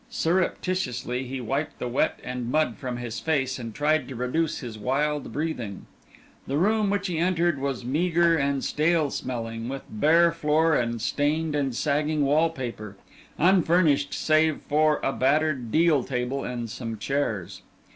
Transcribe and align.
Surreptitiously 0.09 1.27
he 1.27 1.39
wiped 1.39 1.77
the 1.77 1.87
wet 1.87 2.19
and 2.23 2.49
mud 2.49 2.75
from 2.77 2.97
his 2.97 3.19
face 3.19 3.59
and 3.59 3.75
tried 3.75 4.07
to 4.07 4.15
reduce 4.15 4.57
his 4.57 4.75
wild 4.75 5.31
breathing. 5.31 5.85
The 6.47 6.57
room 6.57 6.89
which 6.89 7.05
he 7.05 7.19
entered 7.19 7.59
was 7.59 7.85
meagre 7.85 8.35
and 8.35 8.63
stale 8.63 9.11
smelling, 9.11 9.69
with 9.69 9.83
bare 9.91 10.31
floor 10.31 10.73
and 10.75 10.99
stained 10.99 11.53
and 11.53 11.75
sagging 11.75 12.25
wall 12.25 12.49
paper; 12.49 12.97
unfurnished 13.37 14.11
save 14.15 14.61
for 14.67 14.99
a 15.03 15.13
battered 15.13 15.71
deal 15.71 16.03
table 16.03 16.43
and 16.43 16.67
some 16.67 16.97
chairs. 16.97 17.61